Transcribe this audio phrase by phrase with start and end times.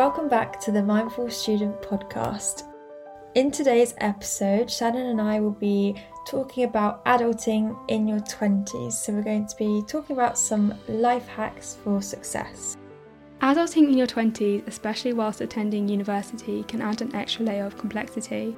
[0.00, 2.62] Welcome back to the Mindful Student podcast.
[3.34, 5.94] In today's episode, Shannon and I will be
[6.26, 8.92] talking about adulting in your 20s.
[8.92, 12.78] So, we're going to be talking about some life hacks for success.
[13.42, 18.56] Adulting in your 20s, especially whilst attending university, can add an extra layer of complexity.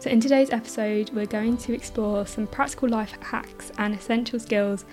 [0.00, 4.84] So, in today's episode, we're going to explore some practical life hacks and essential skills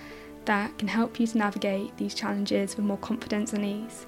[0.46, 4.06] that can help you to navigate these challenges with more confidence and ease.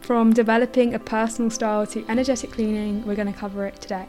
[0.00, 4.06] From developing a personal style to energetic cleaning, we're going to cover it today.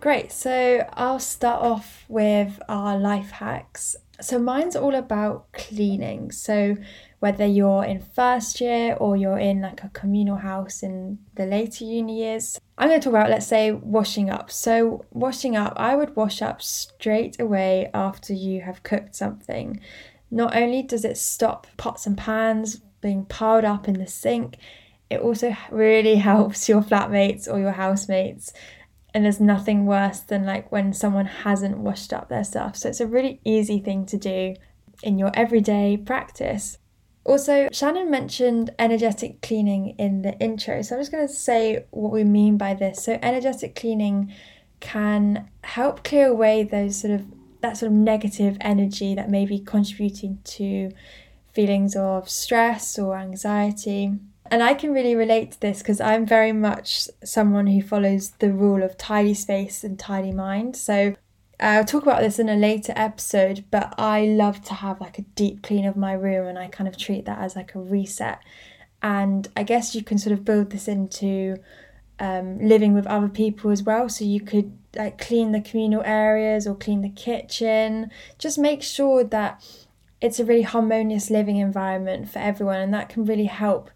[0.00, 3.96] Great, so I'll start off with our life hacks.
[4.20, 6.30] So, mine's all about cleaning.
[6.30, 6.76] So,
[7.24, 11.82] whether you're in first year or you're in like a communal house in the later
[11.82, 14.50] uni years, I'm going to talk about, let's say, washing up.
[14.50, 19.80] So, washing up, I would wash up straight away after you have cooked something.
[20.30, 24.58] Not only does it stop pots and pans being piled up in the sink,
[25.08, 28.52] it also really helps your flatmates or your housemates
[29.14, 32.76] and there's nothing worse than like when someone hasn't washed up their stuff.
[32.76, 34.56] So it's a really easy thing to do
[35.02, 36.76] in your everyday practice.
[37.24, 40.82] Also, Shannon mentioned energetic cleaning in the intro.
[40.82, 43.02] So I'm just going to say what we mean by this.
[43.02, 44.32] So energetic cleaning
[44.80, 47.26] can help clear away those sort of
[47.62, 50.90] that sort of negative energy that may be contributing to
[51.54, 54.12] feelings of stress or anxiety.
[54.50, 58.52] And I can really relate to this because I'm very much someone who follows the
[58.52, 60.76] rule of tidy space and tidy mind.
[60.76, 61.14] So
[61.60, 65.22] I'll talk about this in a later episode, but I love to have like a
[65.22, 68.40] deep clean of my room and I kind of treat that as like a reset.
[69.02, 71.56] And I guess you can sort of build this into
[72.18, 74.08] um, living with other people as well.
[74.08, 78.10] So you could like clean the communal areas or clean the kitchen.
[78.38, 79.62] Just make sure that
[80.20, 83.90] it's a really harmonious living environment for everyone, and that can really help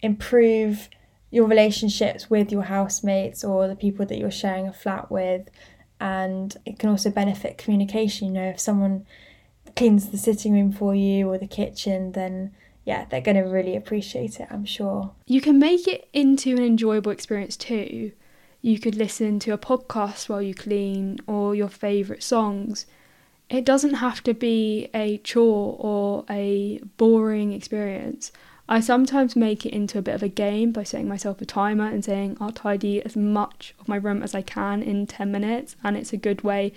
[0.00, 0.88] improve
[1.30, 5.50] your relationships with your housemates or the people that you're sharing a flat with.
[6.00, 8.28] And it can also benefit communication.
[8.28, 9.06] You know, if someone
[9.74, 12.52] cleans the sitting room for you or the kitchen, then
[12.84, 15.12] yeah, they're going to really appreciate it, I'm sure.
[15.26, 18.12] You can make it into an enjoyable experience too.
[18.62, 22.86] You could listen to a podcast while you clean or your favourite songs.
[23.50, 28.32] It doesn't have to be a chore or a boring experience.
[28.68, 31.86] I sometimes make it into a bit of a game by setting myself a timer
[31.86, 35.76] and saying I'll tidy as much of my room as I can in 10 minutes,
[35.84, 36.72] and it's a good way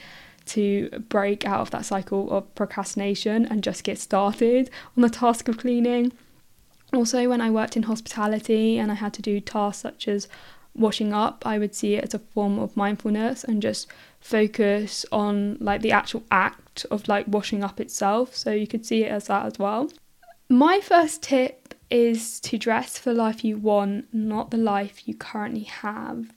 [0.46, 5.48] to break out of that cycle of procrastination and just get started on the task
[5.48, 6.12] of cleaning.
[6.94, 10.28] Also, when I worked in hospitality and I had to do tasks such as
[10.76, 13.88] washing up, I would see it as a form of mindfulness and just
[14.20, 18.36] focus on like the actual act of like washing up itself.
[18.36, 19.90] So you could see it as that as well.
[20.50, 21.59] My first tip
[21.90, 26.32] is to dress for the life you want, not the life you currently have.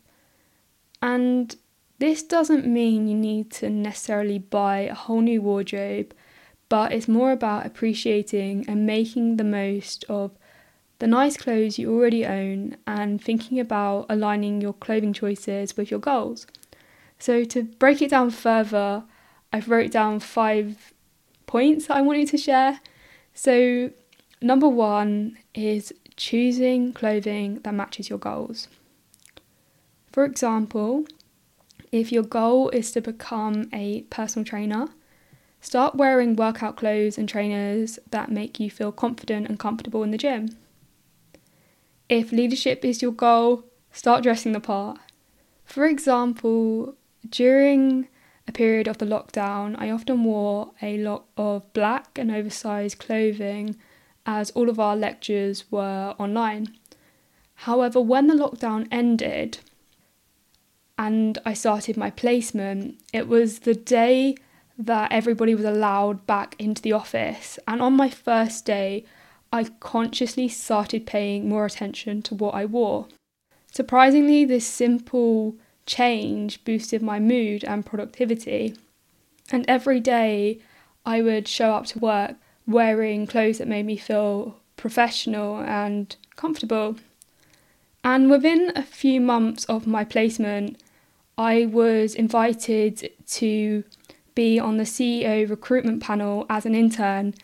[1.01, 1.55] And
[1.99, 6.15] this doesn't mean you need to necessarily buy a whole new wardrobe,
[6.69, 10.33] but it's more about appreciating and making the most of
[10.99, 16.01] the nice clothes you already own and thinking about aligning your clothing choices with your
[16.01, 16.47] goals.
[17.19, 19.05] So, to break it down further,
[19.53, 20.93] I've wrote down five
[21.47, 22.81] points that I wanted to share.
[23.35, 23.91] So,
[24.43, 28.67] Number one is choosing clothing that matches your goals.
[30.11, 31.05] For example,
[31.93, 34.89] if your goal is to become a personal trainer,
[35.61, 40.19] start wearing workout clothes and trainers that make you feel confident and comfortable in the
[40.19, 40.57] gym.
[42.09, 44.99] If leadership is your goal, start dressing the part.
[45.65, 46.97] For example,
[47.31, 48.09] during
[48.49, 53.77] a period of the lockdown, I often wore a lot of black and oversized clothing
[54.27, 56.69] as all of our lectures were online.
[57.55, 59.59] However, when the lockdown ended
[60.99, 64.37] and I started my placement, it was the day
[64.79, 67.59] that everybody was allowed back into the office.
[67.67, 69.05] And on my first day,
[69.53, 73.09] I consciously started paying more attention to what I wore.
[73.71, 75.57] Surprisingly, this simple
[75.87, 78.75] change boosted my mood and productivity.
[79.51, 80.61] And every day
[81.05, 82.37] I would show up to work
[82.67, 86.97] wearing clothes that made me feel professional and comfortable.
[88.05, 90.83] And within a few months of my placement,
[91.39, 93.85] I was invited to
[94.35, 97.35] be on the CEO recruitment panel as an intern,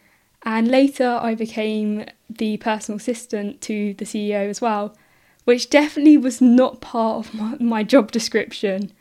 [0.43, 4.97] and later I became the personal assistant to the CEO as well,
[5.45, 8.93] which definitely was not part of my, my job description.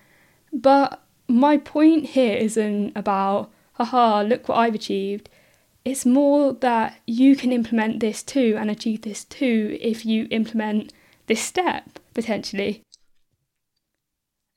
[0.54, 5.30] But my point here isn't about, haha, look what I've achieved.
[5.88, 10.92] It's more that you can implement this too and achieve this too if you implement
[11.28, 12.82] this step potentially.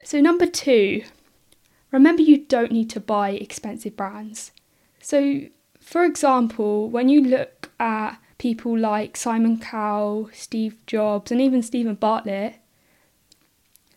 [0.02, 1.04] So, number two,
[1.92, 4.50] remember you don't need to buy expensive brands.
[5.00, 5.42] So,
[5.78, 11.94] for example, when you look at people like Simon Cowell, Steve Jobs, and even Steven
[11.94, 12.56] Bartlett,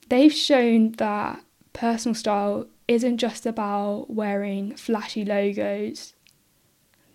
[0.07, 1.43] they've shown that
[1.73, 6.12] personal style isn't just about wearing flashy logos.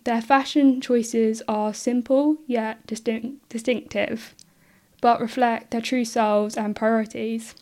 [0.09, 4.33] Their fashion choices are simple yet distinct, distinctive,
[5.01, 7.53] but reflect their true selves and priorities.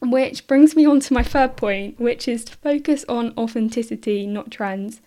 [0.00, 4.50] Which brings me on to my third point, which is to focus on authenticity, not
[4.50, 5.00] trends.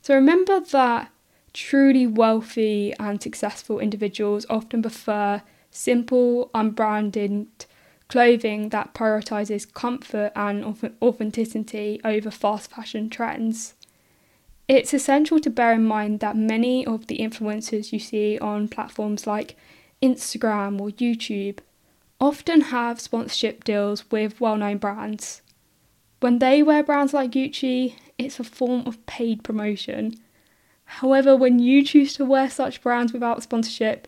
[0.00, 1.10] So remember that
[1.52, 7.48] truly wealthy and successful individuals often prefer simple, unbranded
[8.06, 10.64] clothing that prioritizes comfort and
[11.02, 13.74] authenticity over fast fashion trends.
[14.68, 19.26] It's essential to bear in mind that many of the influencers you see on platforms
[19.26, 19.56] like
[20.02, 21.60] Instagram or YouTube
[22.20, 25.40] often have sponsorship deals with well known brands.
[26.20, 30.14] When they wear brands like Gucci, it's a form of paid promotion.
[30.84, 34.06] However, when you choose to wear such brands without sponsorship,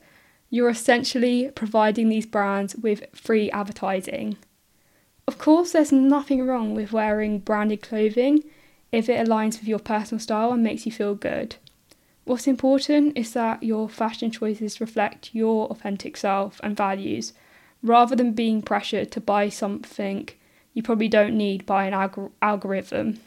[0.50, 4.36] you're essentially providing these brands with free advertising.
[5.26, 8.42] Of course, there's nothing wrong with wearing branded clothing
[8.92, 11.56] if it aligns with your personal style and makes you feel good.
[12.24, 17.32] What's important is that your fashion choices reflect your authentic self and values
[17.82, 20.28] rather than being pressured to buy something
[20.74, 23.20] you probably don't need by an alg- algorithm.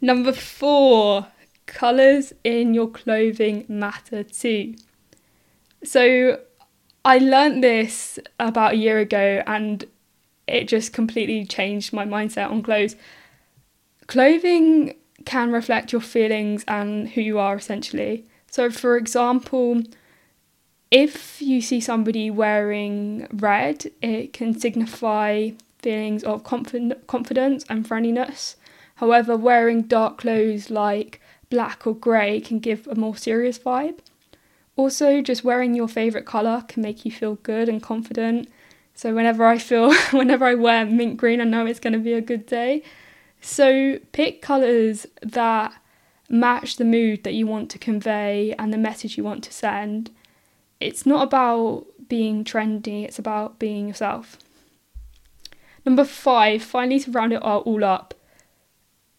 [0.00, 1.26] Number four,
[1.66, 4.74] colours in your clothing matter too.
[5.84, 6.40] So
[7.04, 9.84] I learned this about a year ago and
[10.46, 12.96] it just completely changed my mindset on clothes.
[14.08, 14.94] Clothing
[15.26, 18.24] can reflect your feelings and who you are essentially.
[18.50, 19.82] So, for example,
[20.90, 25.50] if you see somebody wearing red, it can signify
[25.80, 28.56] feelings of confid- confidence and friendliness.
[28.96, 31.20] However, wearing dark clothes like
[31.50, 33.98] black or grey can give a more serious vibe.
[34.76, 38.48] Also, just wearing your favourite colour can make you feel good and confident.
[38.94, 42.14] So, whenever I feel, whenever I wear mint green, I know it's going to be
[42.14, 42.82] a good day.
[43.40, 45.72] So, pick colours that
[46.28, 50.10] match the mood that you want to convey and the message you want to send
[50.80, 54.38] it's not about being trendy, it's about being yourself.
[55.84, 58.14] Number five, finally to round it all up,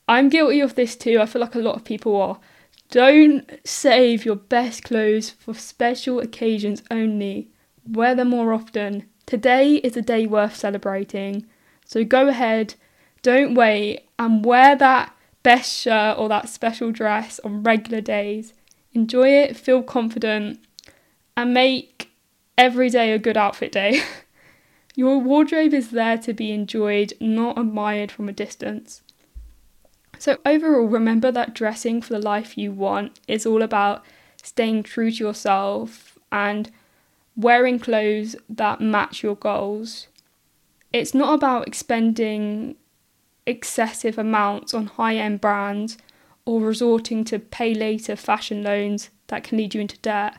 [0.07, 1.19] I'm guilty of this too.
[1.19, 2.39] I feel like a lot of people are.
[2.89, 7.50] Don't save your best clothes for special occasions only.
[7.88, 9.07] Wear them more often.
[9.25, 11.45] Today is a day worth celebrating.
[11.86, 12.75] So go ahead,
[13.21, 18.54] don't wait, and wear that best shirt or that special dress on regular days.
[18.94, 20.60] Enjoy it, feel confident,
[21.38, 22.12] and make
[22.57, 24.01] every day a good outfit day.
[24.95, 29.01] Your wardrobe is there to be enjoyed, not admired from a distance.
[30.18, 34.04] So, overall, remember that dressing for the life you want is all about
[34.44, 36.69] staying true to yourself and
[37.38, 40.07] wearing clothes that match your goals.
[40.92, 42.76] It's not about expending
[43.49, 45.97] excessive amounts on high end brands
[46.45, 50.37] or resorting to pay later fashion loans that can lead you into debt.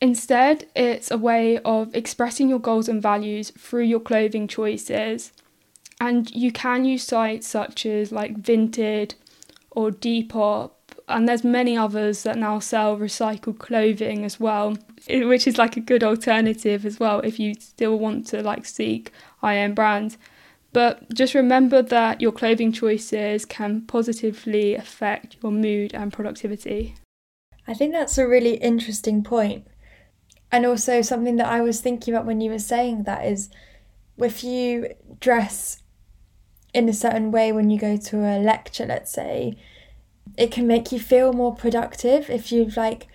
[0.00, 5.32] Instead, it's a way of expressing your goals and values through your clothing choices.
[6.00, 9.14] And you can use sites such as like Vinted
[9.70, 10.70] or Depop,
[11.08, 14.76] and there's many others that now sell recycled clothing as well,
[15.08, 19.12] which is like a good alternative as well if you still want to like seek
[19.38, 20.18] high-end brands.
[20.72, 26.94] But just remember that your clothing choices can positively affect your mood and productivity.
[27.66, 29.66] I think that's a really interesting point
[30.50, 33.50] and also something that I was thinking about when you were saying that is
[34.16, 35.82] if you dress
[36.72, 39.56] in a certain way when you go to a lecture, let's say,
[40.36, 43.08] it can make you feel more productive if you've like,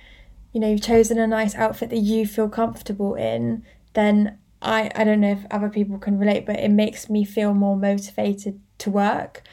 [0.51, 5.03] you know, you've chosen a nice outfit that you feel comfortable in, then I, I
[5.03, 8.89] don't know if other people can relate, but it makes me feel more motivated to
[8.89, 9.43] work.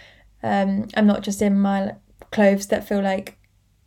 [0.42, 1.96] Um, I'm not just in my
[2.30, 3.36] clothes that feel like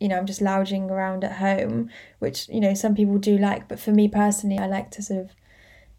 [0.03, 1.89] you know, I'm just lounging around at home,
[2.19, 5.21] which, you know, some people do like, but for me personally, I like to sort
[5.21, 5.31] of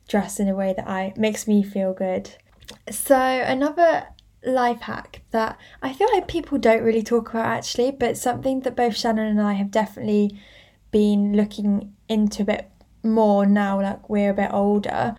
[0.09, 2.31] dress in a way that I makes me feel good.
[2.91, 4.09] So another
[4.45, 8.77] life hack that I feel like people don't really talk about actually, but something that
[8.77, 10.39] both Shannon and I have definitely
[10.91, 12.71] been looking into a bit
[13.05, 15.17] more now, like we're a bit older,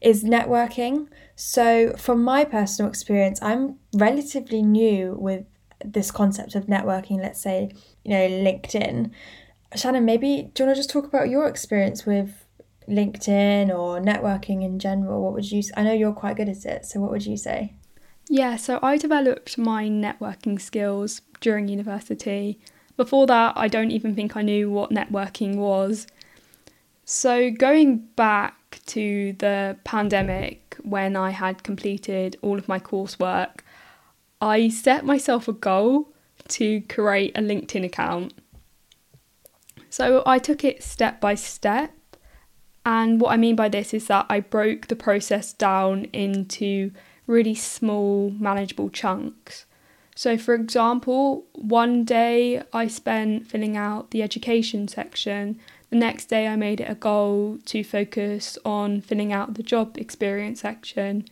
[0.00, 1.08] is networking.
[1.36, 5.44] So, from my personal experience, I'm relatively new with
[5.84, 7.72] this concept of networking, let's say
[8.04, 9.10] you know, LinkedIn.
[9.74, 12.46] Shannon, maybe do you want to just talk about your experience with
[12.88, 15.22] LinkedIn or networking in general?
[15.22, 15.62] What would you?
[15.76, 17.74] I know you're quite good at it, so what would you say?
[18.28, 22.58] Yeah, so I developed my networking skills during university.
[22.96, 26.06] Before that, I don't even think I knew what networking was.
[27.04, 33.60] So, going back to the pandemic when I had completed all of my coursework,
[34.40, 36.08] I set myself a goal
[36.48, 38.32] to create a LinkedIn account.
[39.90, 41.92] So, I took it step by step.
[42.86, 46.90] And what I mean by this is that I broke the process down into
[47.26, 49.66] really small, manageable chunks.
[50.16, 55.58] So, for example, one day I spent filling out the education section.
[55.94, 59.96] The next day, I made it a goal to focus on filling out the job
[59.96, 61.24] experience section.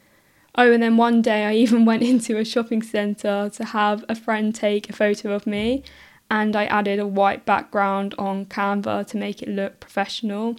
[0.54, 4.14] Oh, and then one day I even went into a shopping centre to have a
[4.14, 5.82] friend take a photo of me,
[6.30, 10.54] and I added a white background on Canva to make it look professional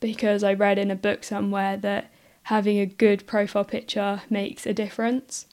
[0.00, 2.10] because I read in a book somewhere that
[2.44, 5.44] having a good profile picture makes a difference.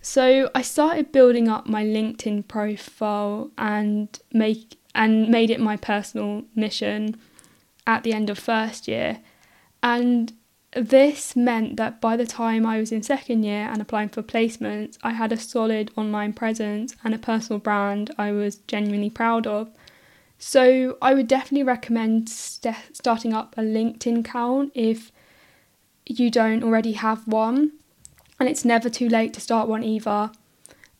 [0.00, 6.44] So I started building up my LinkedIn profile and make and made it my personal
[6.54, 7.16] mission
[7.86, 9.18] at the end of first year.
[9.82, 10.32] And
[10.74, 14.98] this meant that by the time I was in second year and applying for placements,
[15.02, 19.70] I had a solid online presence and a personal brand I was genuinely proud of.
[20.38, 25.12] So I would definitely recommend st- starting up a LinkedIn account if
[26.06, 27.72] you don't already have one,
[28.38, 30.32] and it's never too late to start one either.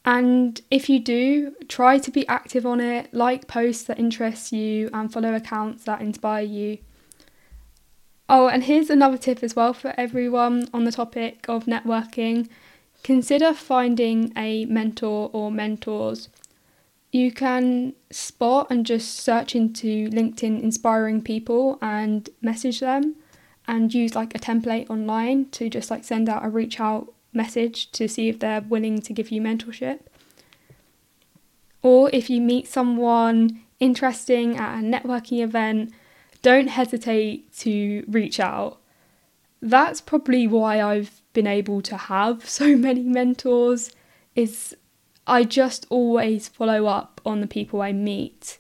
[0.05, 4.91] And if you do, try to be active on it, like posts that interest you,
[4.93, 6.79] and follow accounts that inspire you.
[8.29, 12.49] Oh, and here's another tip as well for everyone on the topic of networking
[13.03, 16.29] consider finding a mentor or mentors.
[17.13, 23.15] You can spot and just search into LinkedIn inspiring people and message them
[23.69, 27.91] and use like a template online to just like send out a reach out message
[27.93, 30.01] to see if they're willing to give you mentorship.
[31.83, 35.93] Or if you meet someone interesting at a networking event,
[36.43, 38.79] don't hesitate to reach out.
[39.61, 43.91] That's probably why I've been able to have so many mentors
[44.35, 44.77] is
[45.27, 48.59] I just always follow up on the people I meet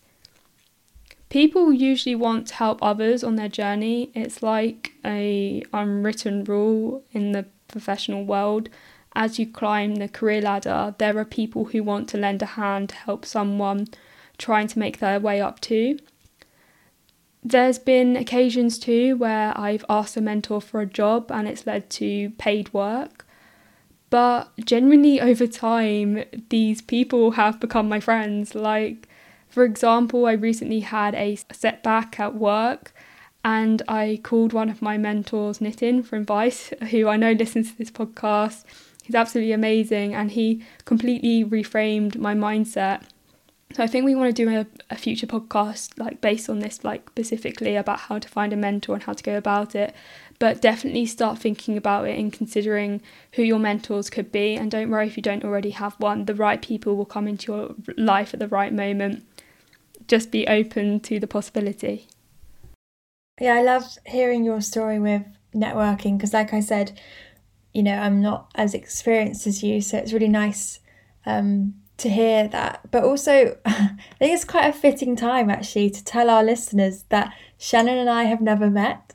[1.34, 4.08] people usually want to help others on their journey.
[4.14, 8.68] It's like a unwritten rule in the professional world.
[9.14, 12.88] As you climb the career ladder, there are people who want to lend a hand
[12.90, 13.88] to help someone
[14.38, 15.98] trying to make their way up too.
[17.42, 21.90] There's been occasions too where I've asked a mentor for a job and it's led
[21.90, 23.26] to paid work.
[24.08, 28.54] But generally, over time, these people have become my friends.
[28.54, 29.08] Like,
[29.48, 32.93] for example, I recently had a setback at work
[33.44, 37.78] and I called one of my mentors, Nitin from Vice, who I know listens to
[37.78, 38.64] this podcast.
[39.02, 43.02] He's absolutely amazing and he completely reframed my mindset.
[43.74, 46.84] So I think we want to do a, a future podcast like based on this,
[46.84, 49.94] like specifically about how to find a mentor and how to go about it.
[50.38, 54.54] But definitely start thinking about it and considering who your mentors could be.
[54.54, 57.52] And don't worry if you don't already have one, the right people will come into
[57.52, 59.24] your life at the right moment
[60.06, 62.06] just be open to the possibility.
[63.40, 65.22] Yeah, I love hearing your story with
[65.54, 66.98] networking because, like I said,
[67.72, 70.78] you know, I'm not as experienced as you, so it's really nice
[71.26, 72.80] um, to hear that.
[72.90, 77.34] But also, I think it's quite a fitting time actually to tell our listeners that
[77.58, 79.14] Shannon and I have never met.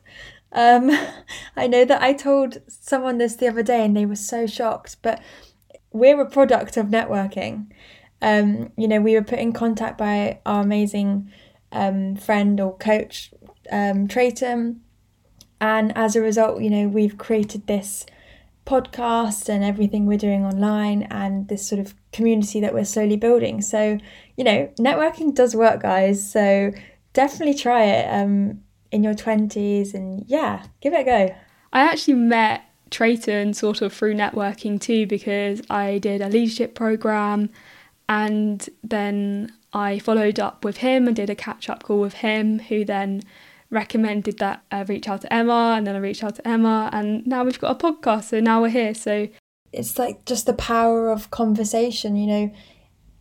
[0.52, 0.92] Um,
[1.56, 4.98] I know that I told someone this the other day and they were so shocked,
[5.02, 5.22] but
[5.92, 7.68] we're a product of networking
[8.22, 11.32] um, you know, we were put in contact by our amazing
[11.72, 13.32] um, friend or coach,
[13.72, 14.82] um.
[15.62, 18.06] And as a result, you know, we've created this
[18.66, 23.62] podcast and everything we're doing online and this sort of community that we're slowly building.
[23.62, 23.98] So,
[24.38, 26.32] you know, networking does work, guys.
[26.32, 26.72] So
[27.14, 28.62] definitely try it um,
[28.92, 31.36] in your 20s and yeah, give it a go.
[31.74, 37.50] I actually met Trayton sort of through networking too because I did a leadership program
[38.08, 42.60] and then I followed up with him and did a catch up call with him,
[42.60, 43.22] who then
[43.70, 47.26] recommended that I reach out to Emma, and then I reached out to Emma, and
[47.28, 48.26] now we've got a podcast.
[48.26, 48.94] So now we're here.
[48.94, 49.28] So
[49.72, 52.54] it's like just the power of conversation, you know.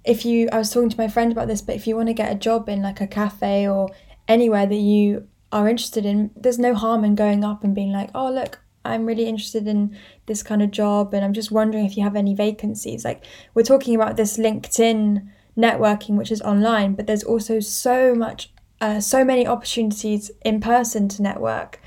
[0.04, 2.14] If you, I was talking to my friend about this, but if you want to
[2.14, 3.90] get a job in like a cafe or
[4.26, 8.10] anywhere that you are interested in, there's no harm in going up and being like,
[8.14, 11.96] oh, look, I'm really interested in this kind of job and I'm just wondering if
[11.96, 13.04] you have any vacancies.
[13.04, 13.24] Like
[13.54, 18.50] we're talking about this LinkedIn networking, which is online, but there's also so much,
[18.80, 21.80] uh, so many opportunities in person to network.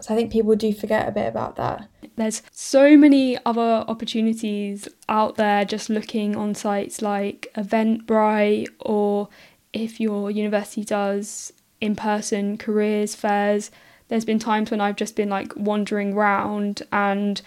[0.00, 1.88] So I think people do forget a bit about that.
[2.16, 9.28] There's so many other opportunities out there just looking on sites like Eventbrite or
[9.72, 13.70] if your university does in person careers fairs.
[14.08, 17.40] There's been times when I've just been like wandering around and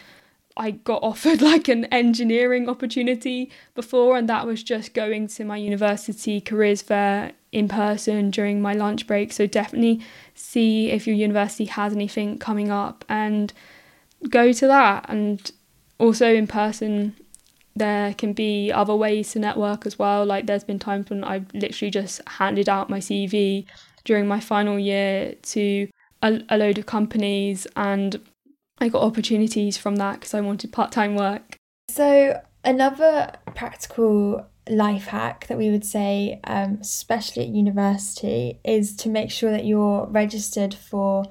[0.57, 5.57] I got offered like an engineering opportunity before, and that was just going to my
[5.57, 9.31] university careers fair in person during my lunch break.
[9.31, 10.01] So definitely
[10.33, 13.53] see if your university has anything coming up and
[14.29, 15.05] go to that.
[15.09, 15.51] And
[15.97, 17.15] also in person,
[17.75, 20.25] there can be other ways to network as well.
[20.25, 23.65] Like there's been times when I've literally just handed out my CV
[24.05, 25.88] during my final year to
[26.21, 28.19] a, a load of companies and
[28.77, 31.58] I got opportunities from that because I wanted part time work.
[31.89, 39.10] So, another practical life hack that we would say, um, especially at university, is to
[39.10, 41.25] make sure that you're registered for,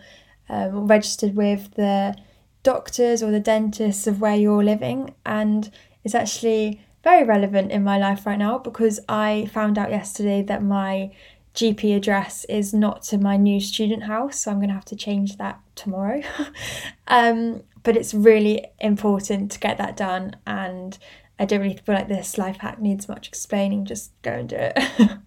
[0.48, 2.16] um, registered with the
[2.62, 5.14] doctors or the dentists of where you're living.
[5.26, 5.70] And
[6.02, 10.62] it's actually very relevant in my life right now because I found out yesterday that
[10.62, 11.10] my
[11.54, 14.96] GP address is not to my new student house, so I'm going to have to
[14.96, 16.22] change that tomorrow.
[17.08, 20.98] um, but it's really important to get that done, and
[21.38, 23.84] I don't really feel like this life hack needs much explaining.
[23.84, 24.78] Just go and do it.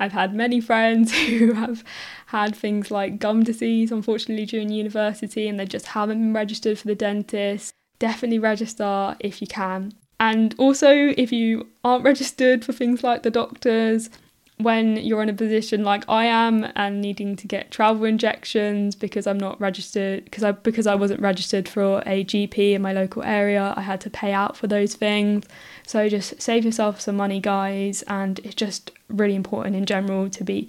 [0.00, 1.84] I've had many friends who have
[2.26, 6.86] had things like gum disease, unfortunately, during university, and they just haven't been registered for
[6.86, 7.72] the dentist.
[7.98, 9.92] Definitely register if you can.
[10.20, 14.10] And also, if you aren't registered for things like the doctors,
[14.58, 19.26] when you're in a position like I am and needing to get travel injections because
[19.26, 23.22] I'm not registered because I because I wasn't registered for a GP in my local
[23.22, 25.44] area, I had to pay out for those things.
[25.86, 30.44] So just save yourself some money, guys, and it's just really important in general to
[30.44, 30.68] be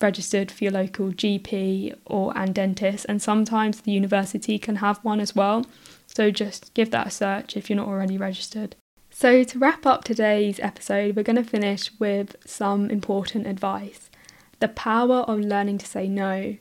[0.00, 5.20] registered for your local GP or and dentist and sometimes the university can have one
[5.20, 5.66] as well.
[6.06, 8.76] So just give that a search if you're not already registered.
[9.16, 14.10] So, to wrap up today's episode, we're going to finish with some important advice
[14.58, 16.56] the power of learning to say no.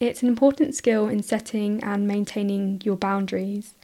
[0.00, 3.74] It's an important skill in setting and maintaining your boundaries.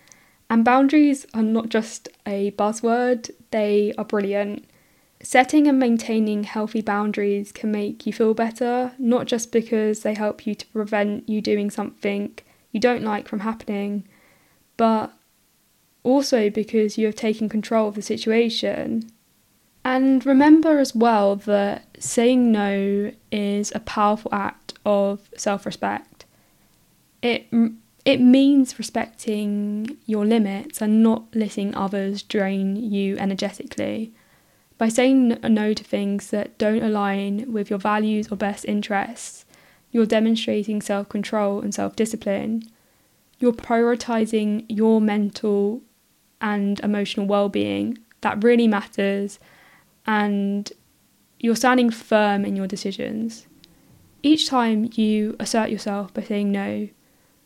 [0.49, 4.65] And boundaries are not just a buzzword, they are brilliant.
[5.23, 10.47] Setting and maintaining healthy boundaries can make you feel better, not just because they help
[10.47, 12.39] you to prevent you doing something
[12.71, 14.09] you don't like from happening,
[14.79, 15.13] but
[16.05, 19.11] also because you have taken control of the situation.
[19.85, 26.25] And remember as well that saying no is a powerful act of self respect.
[27.21, 27.47] It,
[28.05, 34.12] it means respecting your limits and not letting others drain you energetically.
[34.79, 39.45] By saying no to things that don't align with your values or best interests,
[39.93, 42.65] you're demonstrating self control and self discipline.
[43.38, 45.83] You're prioritizing your mental
[46.43, 49.39] and emotional well-being that really matters
[50.07, 50.73] and
[51.39, 53.47] you're standing firm in your decisions.
[54.23, 56.89] Each time you assert yourself by saying no,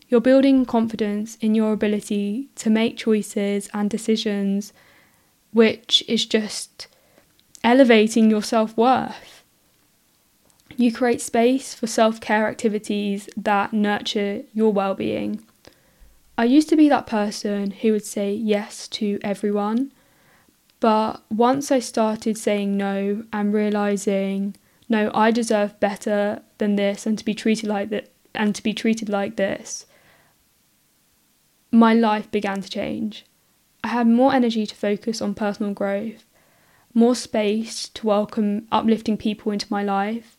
[0.08, 4.72] you're building confidence in your ability to make choices and decisions,
[5.52, 6.86] which is just
[7.64, 9.42] elevating your self worth.
[10.76, 15.42] You create space for self care activities that nurture your well being
[16.38, 19.92] I used to be that person who would say yes to everyone,
[20.80, 24.54] but once I started saying no and realizing,
[24.88, 28.74] no, I deserve better than this and to be treated like that and to be
[28.74, 29.86] treated like this,
[31.72, 33.24] my life began to change.
[33.82, 36.26] I had more energy to focus on personal growth,
[36.92, 40.36] more space to welcome uplifting people into my life,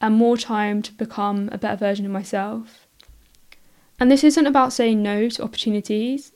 [0.00, 2.81] and more time to become a better version of myself.
[3.98, 6.32] And this isn't about saying no to opportunities.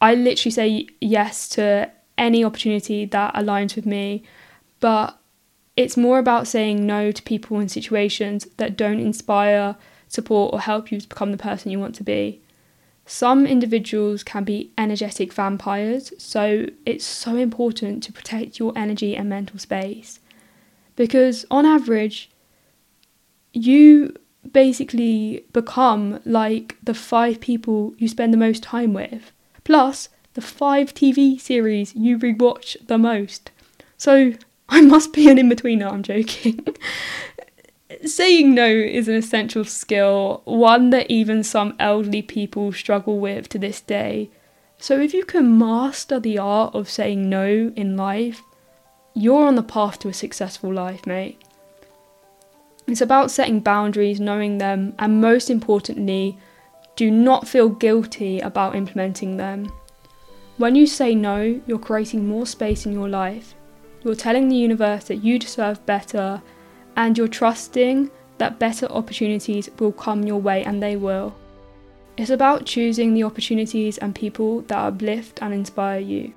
[0.00, 4.22] I literally say yes to any opportunity that aligns with me,
[4.80, 5.18] but
[5.76, 9.76] it's more about saying no to people and situations that don't inspire,
[10.08, 12.40] support, or help you to become the person you want to be.
[13.06, 19.28] Some individuals can be energetic vampires, so it's so important to protect your energy and
[19.28, 20.20] mental space.
[20.94, 22.30] Because on average,
[23.52, 24.14] you
[24.50, 29.30] basically become like the five people you spend the most time with,
[29.64, 33.50] plus the five TV series you rewatch the most.
[33.96, 34.34] So
[34.68, 36.66] I must be an in betweener, I'm joking.
[38.06, 43.58] Saying no is an essential skill, one that even some elderly people struggle with to
[43.58, 44.30] this day.
[44.78, 48.42] So if you can master the art of saying no in life,
[49.14, 51.40] you're on the path to a successful life, mate.
[52.92, 56.36] It's about setting boundaries, knowing them, and most importantly,
[56.94, 59.72] do not feel guilty about implementing them.
[60.58, 63.54] When you say no, you're creating more space in your life.
[64.04, 66.42] You're telling the universe that you deserve better,
[66.94, 71.34] and you're trusting that better opportunities will come your way, and they will.
[72.18, 76.34] It's about choosing the opportunities and people that uplift and inspire you.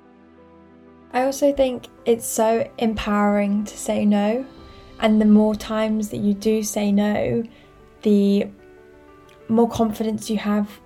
[1.12, 4.46] I also think it's so empowering to say no.
[5.00, 7.44] And the more times that you do say no,
[8.02, 8.48] the
[9.48, 10.80] more confidence you have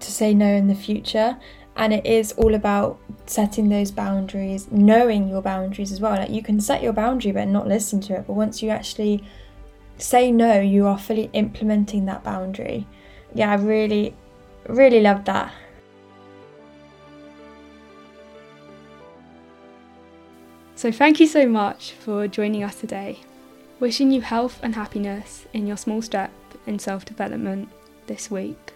[0.00, 1.36] to say no in the future.
[1.76, 6.16] And it is all about setting those boundaries, knowing your boundaries as well.
[6.16, 8.26] Like you can set your boundary but not listen to it.
[8.26, 9.24] But once you actually
[9.96, 12.86] say no, you are fully implementing that boundary.
[13.34, 14.14] Yeah, I really,
[14.66, 15.52] really love that.
[20.74, 23.18] So, thank you so much for joining us today.
[23.80, 26.32] Wishing you health and happiness in your small step
[26.66, 27.68] in self development
[28.08, 28.72] this week.